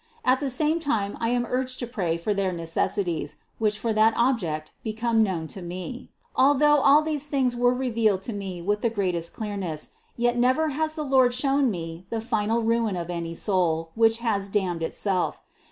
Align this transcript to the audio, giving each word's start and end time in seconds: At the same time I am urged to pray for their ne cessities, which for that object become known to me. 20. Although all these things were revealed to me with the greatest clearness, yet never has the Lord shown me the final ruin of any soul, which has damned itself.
At 0.25 0.39
the 0.39 0.49
same 0.49 0.79
time 0.79 1.15
I 1.19 1.29
am 1.29 1.45
urged 1.47 1.77
to 1.77 1.85
pray 1.85 2.17
for 2.17 2.33
their 2.33 2.51
ne 2.51 2.63
cessities, 2.65 3.35
which 3.59 3.77
for 3.77 3.93
that 3.93 4.15
object 4.17 4.71
become 4.83 5.21
known 5.21 5.45
to 5.49 5.61
me. 5.61 6.09
20. 6.33 6.33
Although 6.49 6.77
all 6.77 7.03
these 7.03 7.27
things 7.27 7.55
were 7.55 7.71
revealed 7.71 8.23
to 8.23 8.33
me 8.33 8.63
with 8.63 8.81
the 8.81 8.89
greatest 8.89 9.31
clearness, 9.35 9.91
yet 10.17 10.39
never 10.39 10.69
has 10.69 10.95
the 10.95 11.03
Lord 11.05 11.35
shown 11.35 11.69
me 11.69 12.07
the 12.09 12.19
final 12.19 12.63
ruin 12.63 12.95
of 12.95 13.11
any 13.11 13.35
soul, 13.35 13.91
which 13.93 14.17
has 14.17 14.49
damned 14.49 14.81
itself. 14.81 15.39